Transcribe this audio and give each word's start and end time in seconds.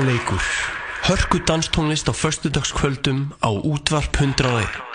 leikur. 0.00 0.40
Hörku 1.02 1.38
danstónlist 1.44 2.08
á 2.08 2.12
förstudagskvöldum 2.12 3.34
á 3.44 3.48
útvarp 3.52 4.16
100 4.16 4.91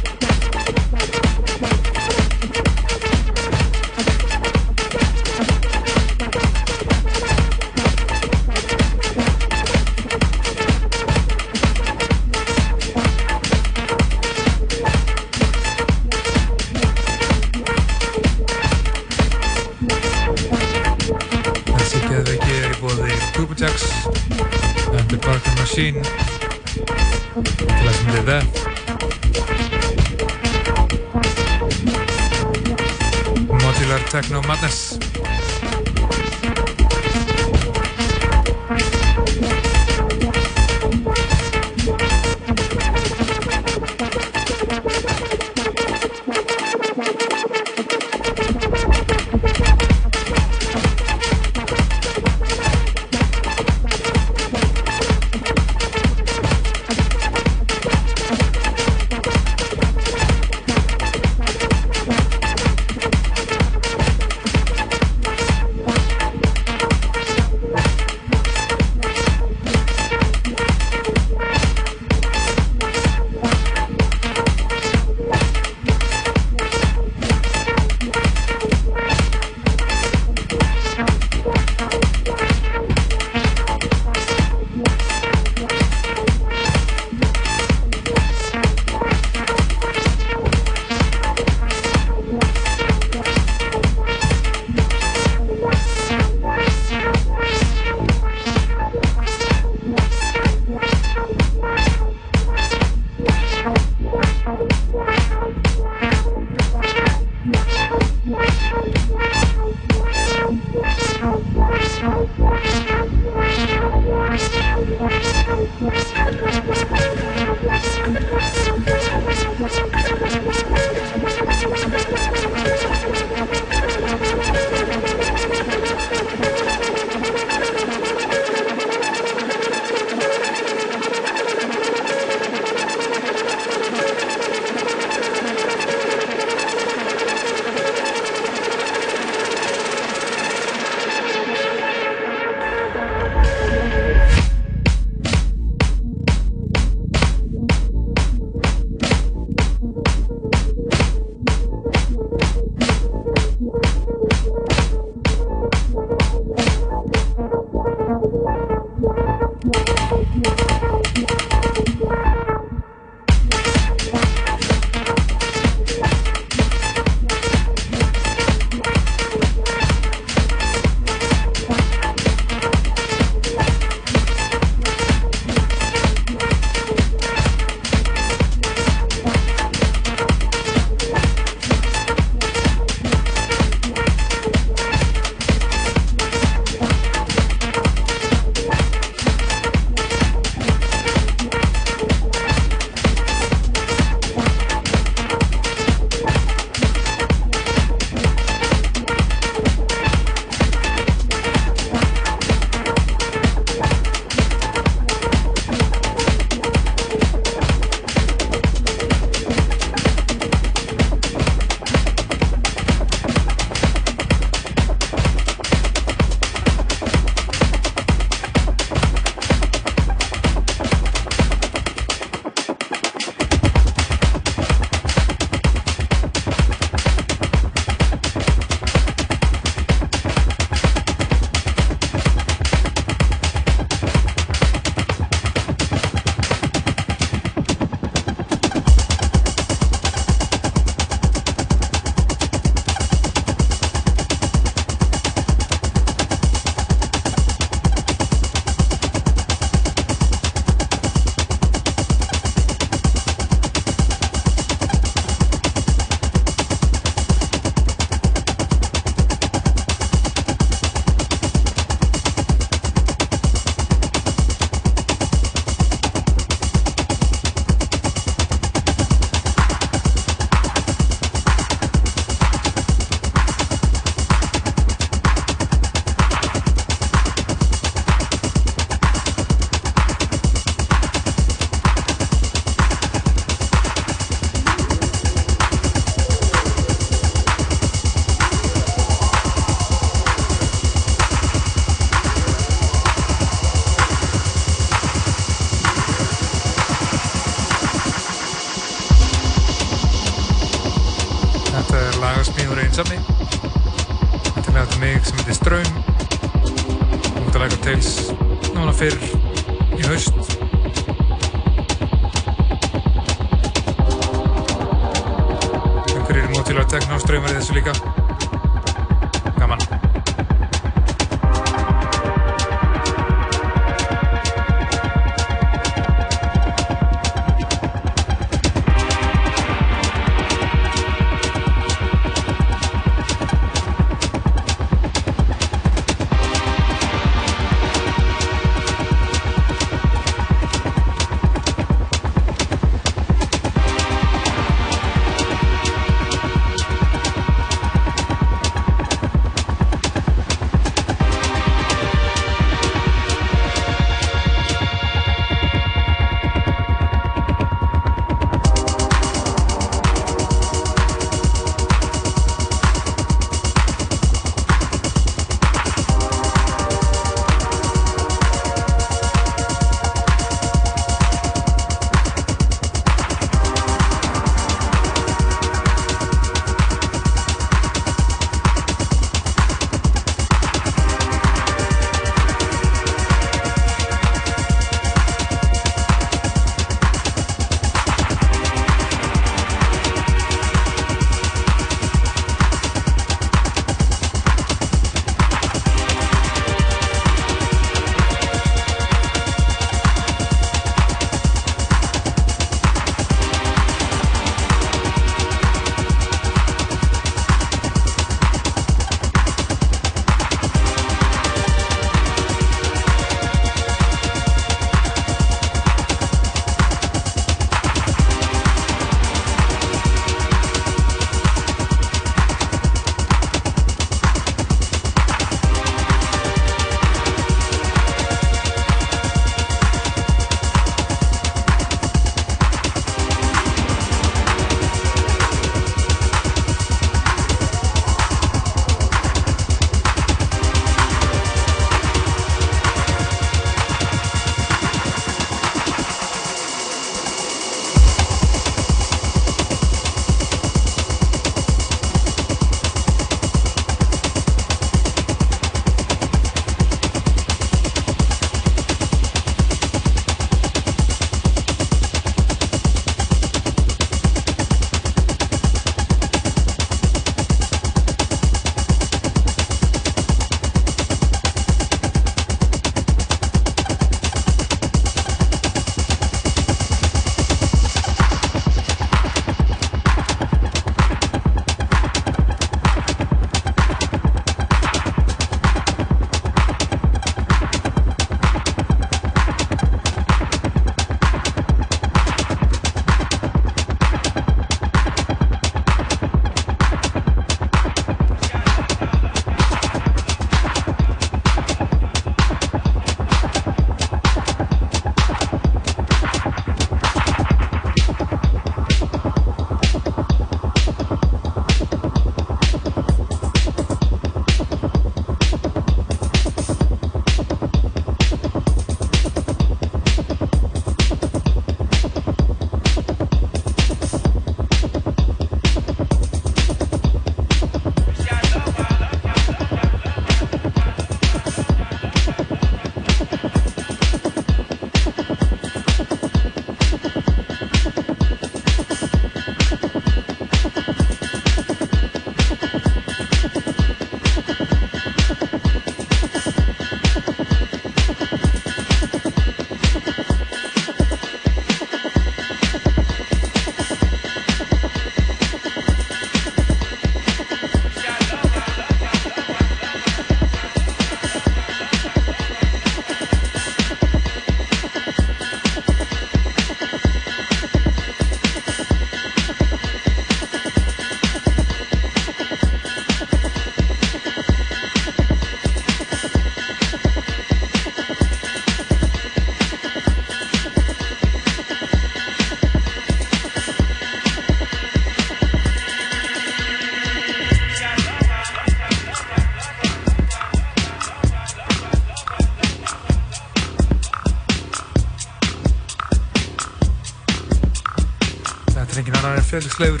Felix 599.52 599.78
Leifur 599.78 600.00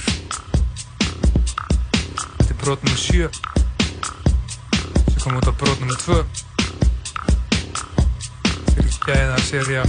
brot 2.62 2.82
nr. 2.82 2.96
7 2.96 3.28
sem 5.08 5.20
kom 5.20 5.36
út 5.36 5.44
á 5.44 5.52
brot 5.52 5.80
nr. 5.84 5.96
2 6.00 6.24
fylgjaðið 8.72 9.32
að 9.34 9.44
serja 9.50 9.82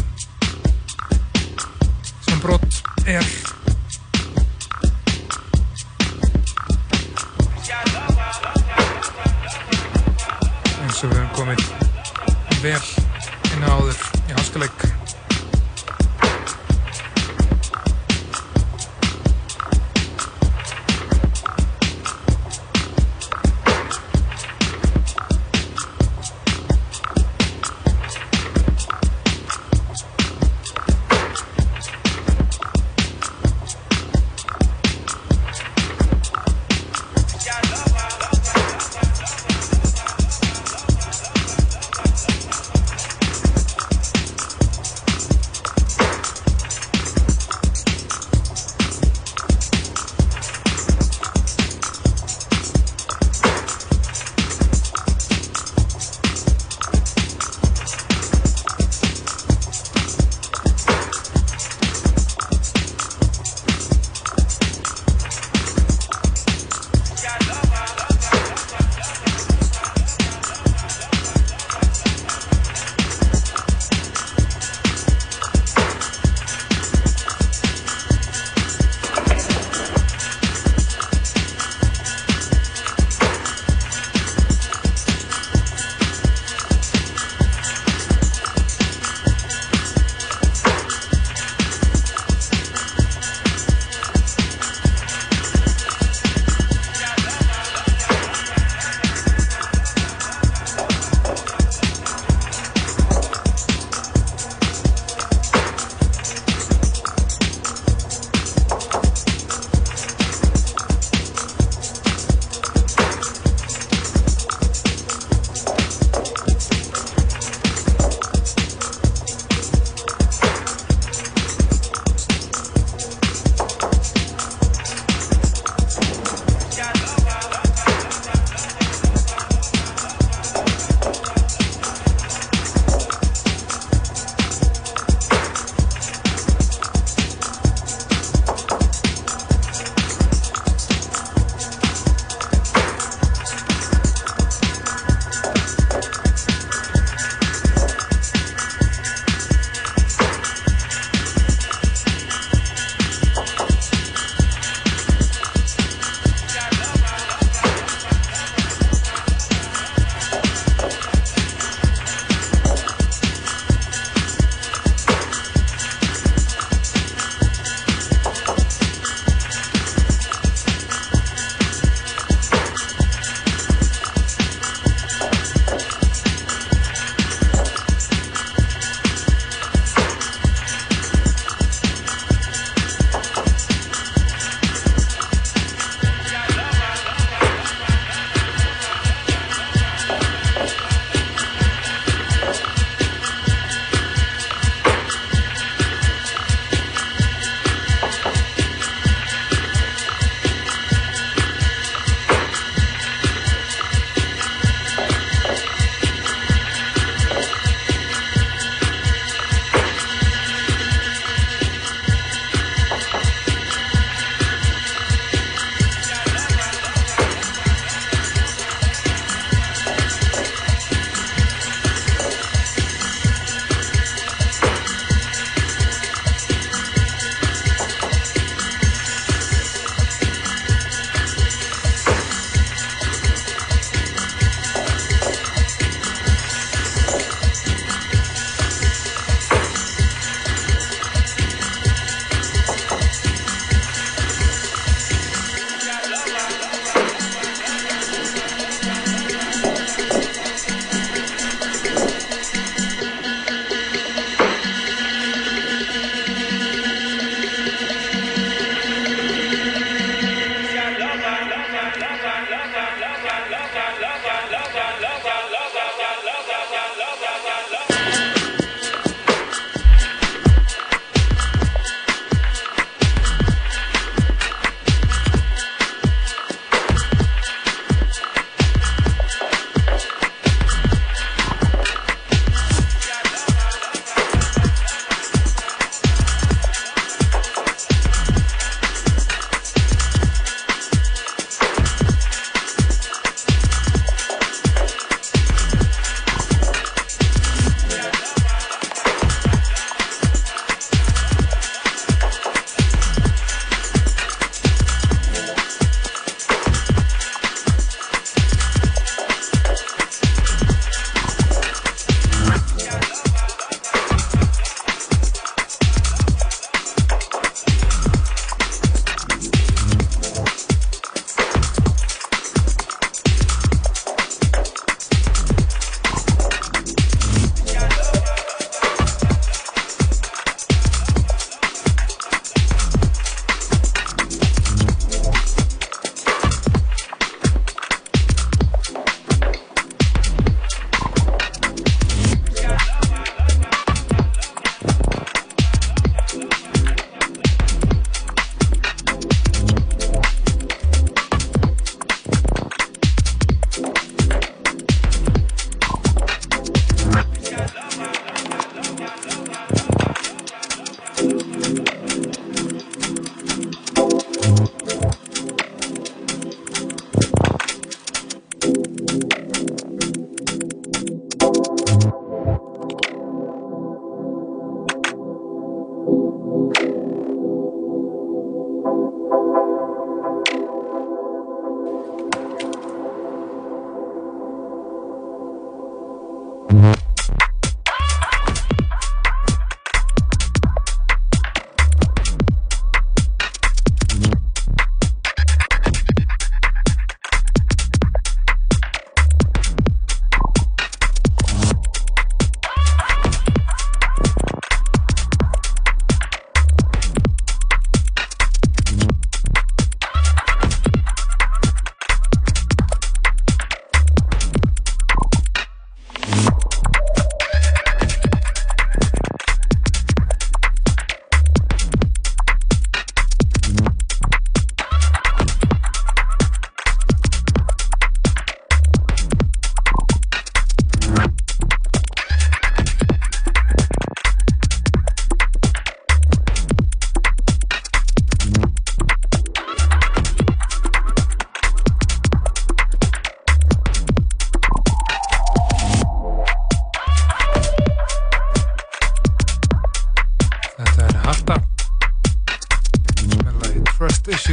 sem 2.25 2.43
brot 2.43 2.67
er 3.05 3.23
eins 10.81 10.99
og 10.99 11.07
við 11.07 11.17
hefum 11.21 11.31
komið 11.39 11.61
vel 12.67 13.02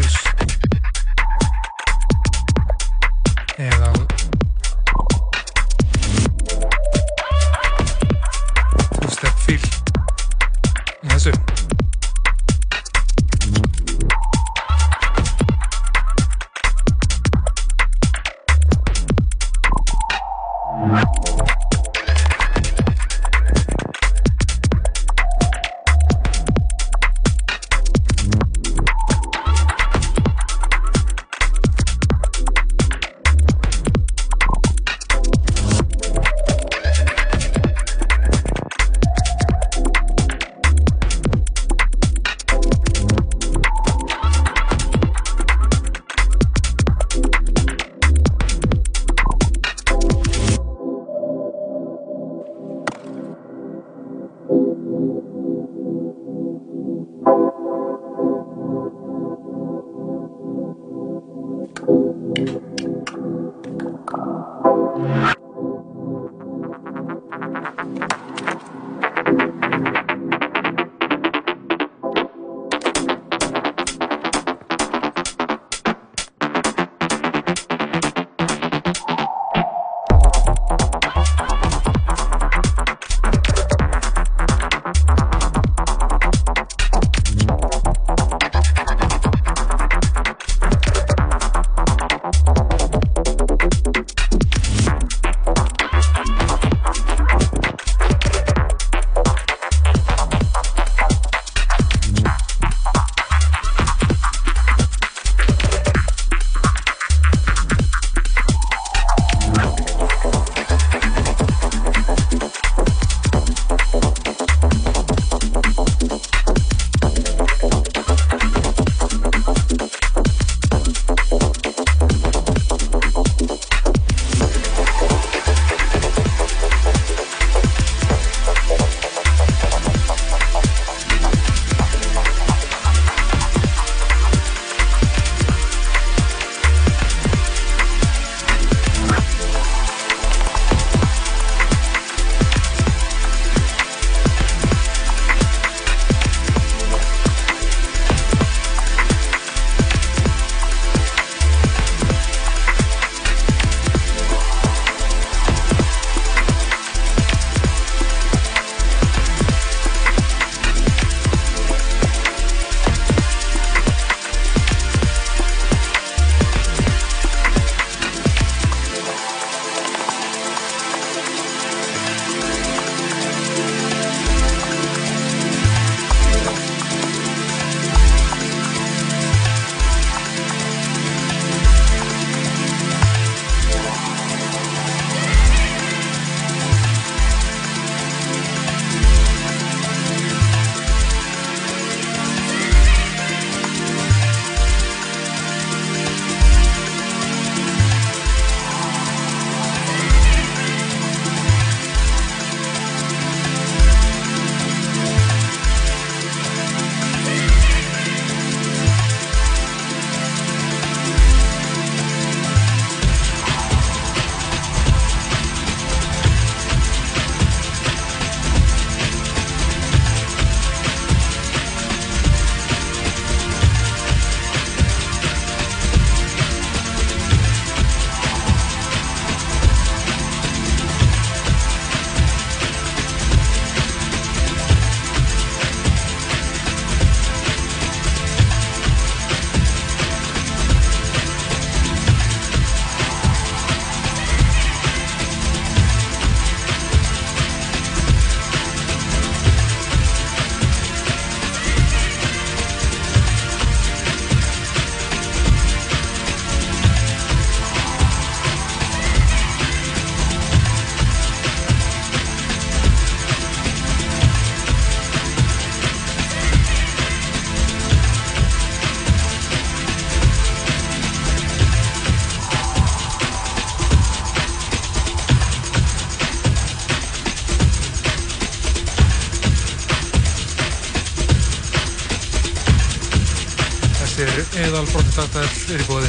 issues. 0.01 0.30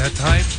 Þáttar 0.02 0.34
er 0.34 0.51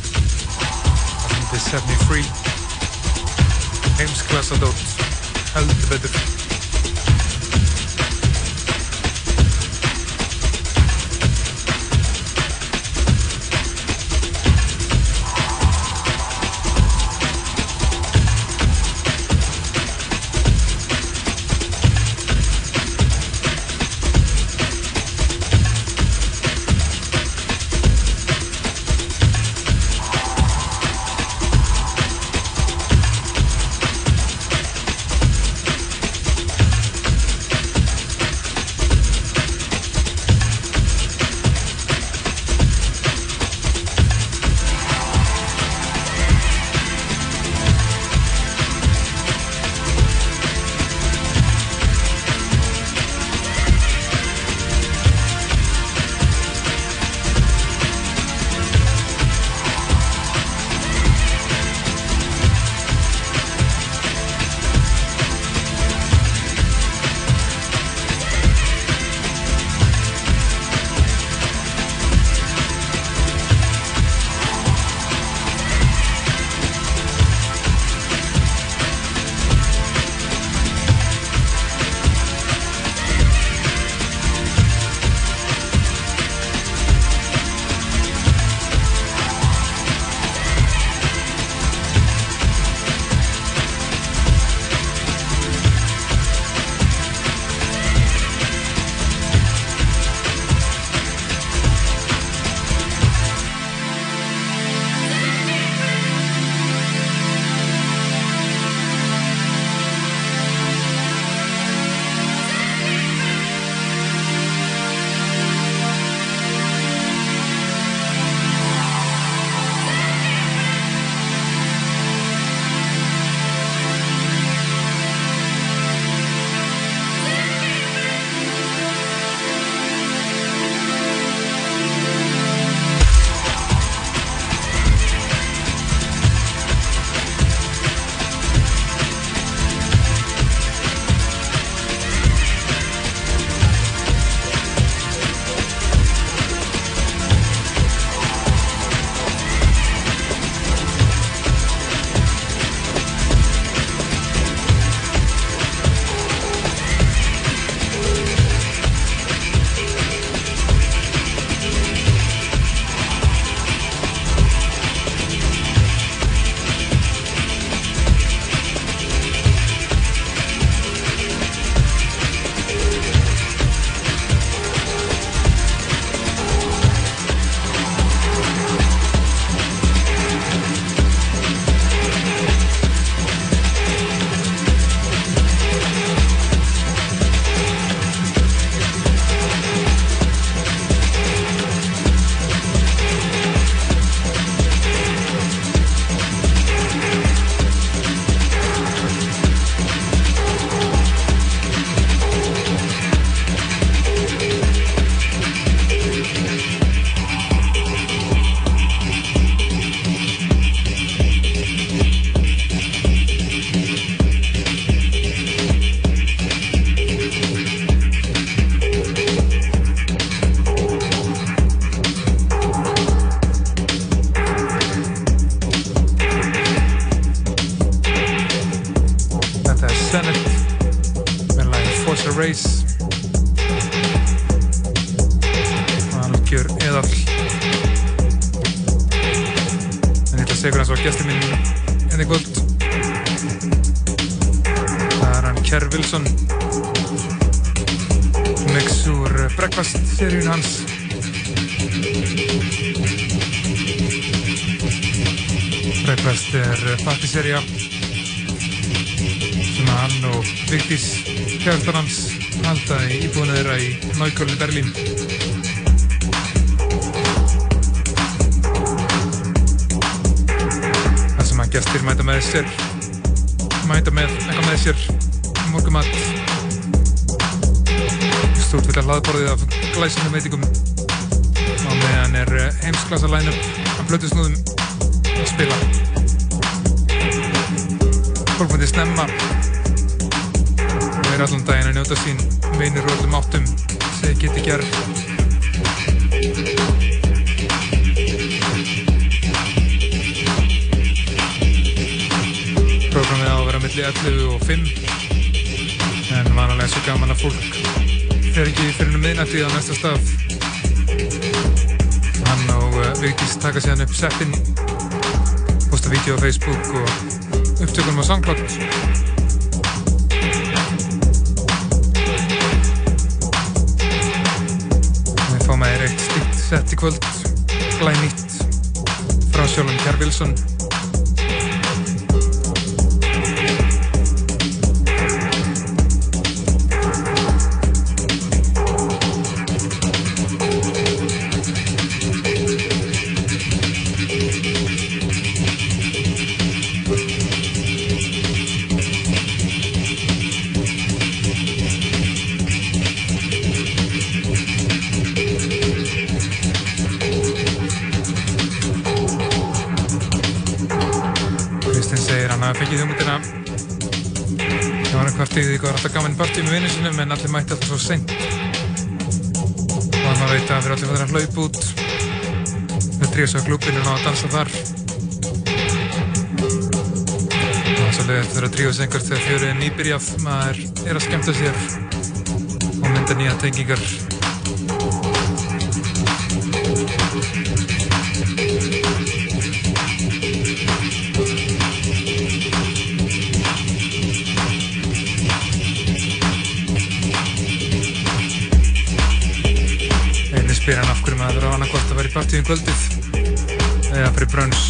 eða 404.13 404.29
fyrir 404.35 404.49
brönns 404.51 404.81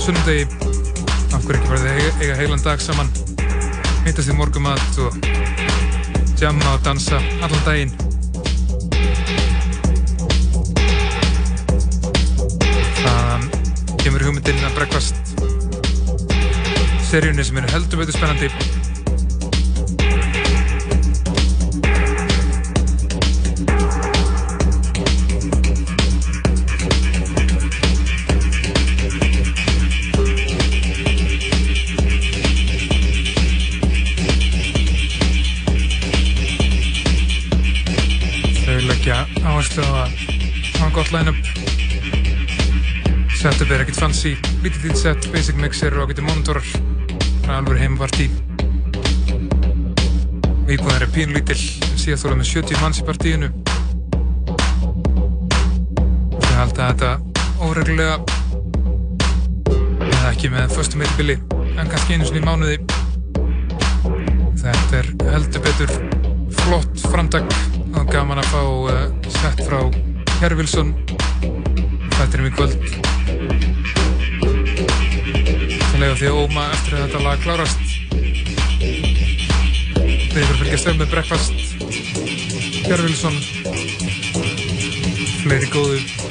sunnundegi 0.00 0.44
af 1.34 1.42
hverju 1.44 1.58
ekki 1.58 1.70
verði 1.70 1.90
eiga, 1.92 2.12
eiga 2.22 2.36
heilan 2.38 2.62
dag 2.64 2.80
saman? 2.80 3.10
Hittast 4.06 4.30
í 4.32 4.36
morgumat 4.36 4.98
og 5.04 5.16
jamma 6.40 6.74
og 6.74 6.84
dansa 6.86 7.20
allan 7.44 7.64
daginn. 7.66 7.92
Þann 13.02 13.48
kemur 14.02 14.26
hugmyndin 14.28 14.64
að 14.68 14.80
bregvast 14.80 15.36
seríunni 17.10 17.44
sem 17.46 17.60
er 17.60 17.70
heldur 17.74 18.02
veitur 18.02 18.16
spennandi. 18.16 18.83
Jazzy, 44.24 44.40
lítið 44.64 44.84
dýtsett, 44.86 45.26
basic 45.34 45.58
mixer 45.60 45.92
og 46.00 46.08
getið 46.08 46.24
monitorar 46.24 46.64
Það 46.64 47.50
er 47.50 47.58
alveg 47.58 47.80
heimvartí 47.82 48.28
Íbúðan 50.64 51.02
er 51.04 51.10
pínlítill, 51.12 51.58
síðan 52.00 52.22
þóla 52.22 52.38
með 52.38 52.48
70 52.48 52.80
manns 52.80 53.02
í 53.02 53.04
partíinu. 53.04 53.50
Það 56.40 56.56
held 56.56 56.80
að 56.80 56.88
þetta 56.88 57.10
óreglulega? 57.68 58.16
Eða 60.08 60.32
ekki 60.32 60.54
með 60.56 60.72
föstum 60.78 61.04
eittbili 61.04 61.36
en 61.76 61.92
kannski 61.92 62.16
einu 62.16 62.24
sinni 62.30 62.40
í 62.40 62.48
mánuði. 62.48 62.80
Þetta 64.64 65.02
er 65.02 65.14
heldur 65.34 65.68
betur 65.68 65.96
flott 66.62 67.08
framdag 67.12 67.44
og 67.92 68.08
gaman 68.08 68.40
að 68.40 68.52
fá 68.56 68.62
uh, 68.64 69.08
sett 69.42 69.66
frá 69.68 69.82
Herr 70.40 70.56
Wilson. 70.56 70.96
Þetta 71.44 72.32
er 72.32 72.48
mjög 72.48 72.62
kvöld 72.62 73.83
að 75.94 76.02
lega 76.02 76.14
því 76.18 76.30
óma 76.34 76.64
eftir 76.74 76.96
að 76.96 77.02
þetta 77.04 77.20
lag 77.22 77.38
klárast. 77.44 77.82
Við 80.34 80.40
erum 80.40 80.54
að 80.54 80.60
fylgjast 80.62 80.90
um 80.90 80.98
með 80.98 81.12
breakfast. 81.12 81.54
Björn 82.84 83.06
Wilson 83.06 83.36
fleiri 85.44 85.68
góðu 85.70 86.23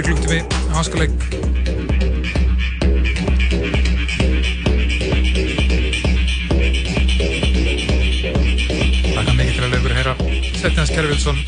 fyrir 0.00 0.14
klukktími 0.14 0.40
hanskaleg 0.72 1.10
Þakka 9.10 9.34
mikið 9.36 9.54
til 9.54 9.64
að 9.64 9.72
leiður 9.74 9.92
að 9.92 9.98
heyra 9.98 10.14
Sveitins 10.56 10.94
Kervilsson 10.94 11.40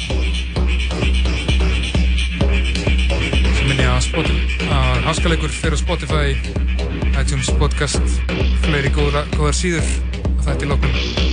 sem 3.57 3.66
minni 3.70 3.88
að, 3.88 4.11
að 4.68 5.05
hanskalegur 5.09 5.53
fyrir 5.62 5.80
Spotify 5.80 6.36
iTunes 7.16 7.53
podcast 7.61 8.18
fleiri 8.66 8.90
góða, 8.92 9.24
góðar 9.36 9.57
síður. 9.57 9.86
Að 10.40 10.48
þetta 10.48 10.64
er 10.66 10.74
lóknum 10.74 11.32